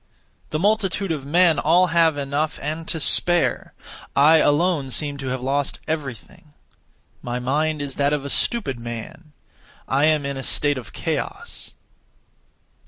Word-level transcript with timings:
The 0.49 0.57
multitude 0.57 1.11
of 1.11 1.27
men 1.27 1.59
all 1.59 1.85
have 1.93 2.17
enough 2.17 2.57
and 2.59 2.87
to 2.87 2.99
spare. 2.99 3.75
I 4.15 4.37
alone 4.37 4.89
seem 4.89 5.17
to 5.17 5.27
have 5.27 5.41
lost 5.43 5.79
everything. 5.87 6.53
My 7.21 7.37
mind 7.37 7.83
is 7.83 7.97
that 7.97 8.11
of 8.11 8.25
a 8.25 8.29
stupid 8.31 8.79
man; 8.79 9.31
I 9.87 10.05
am 10.05 10.25
in 10.25 10.37
a 10.37 10.41
state 10.43 10.79
of 10.79 10.91
chaos. 10.91 11.75